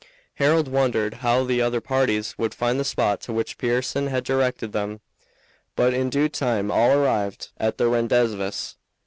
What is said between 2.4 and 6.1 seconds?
find the spot to which Pearson had directed them, but in